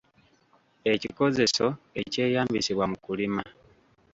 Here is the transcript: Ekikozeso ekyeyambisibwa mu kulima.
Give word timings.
Ekikozeso 0.91 1.67
ekyeyambisibwa 2.01 2.85
mu 2.91 2.97
kulima. 3.05 3.43